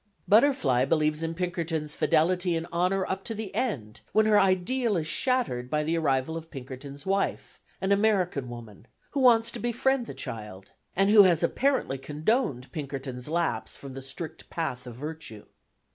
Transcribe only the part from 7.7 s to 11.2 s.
an American woman, who wants to befriend the child, and